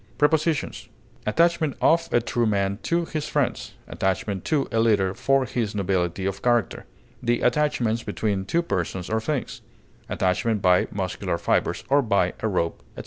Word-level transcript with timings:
Prepositions: 0.17 0.89
Attachment 1.27 1.77
of 1.79 2.09
a 2.11 2.19
true 2.21 2.47
man 2.47 2.79
to 2.81 3.05
his 3.05 3.27
friends; 3.27 3.75
attachment 3.87 4.43
to 4.45 4.67
a 4.71 4.79
leader 4.79 5.13
for 5.13 5.45
his 5.45 5.75
nobility 5.75 6.25
of 6.25 6.41
character; 6.41 6.85
the 7.21 7.41
attachments 7.41 8.01
between 8.01 8.43
two 8.45 8.63
persons 8.63 9.11
or 9.11 9.21
things; 9.21 9.61
attachment 10.09 10.59
by 10.59 10.87
muscular 10.89 11.37
fibers, 11.37 11.83
or 11.87 12.01
by 12.01 12.33
a 12.39 12.47
rope, 12.47 12.81
etc. 12.97 12.99